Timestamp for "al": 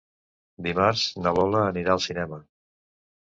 1.97-2.03